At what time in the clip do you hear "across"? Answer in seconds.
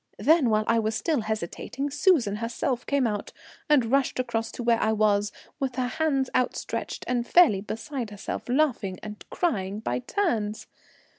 4.19-4.51